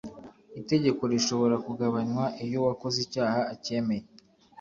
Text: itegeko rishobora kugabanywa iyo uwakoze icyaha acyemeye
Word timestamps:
itegeko 0.61 1.01
rishobora 1.13 1.55
kugabanywa 1.65 2.25
iyo 2.45 2.57
uwakoze 2.61 2.97
icyaha 3.05 3.39
acyemeye 3.53 4.05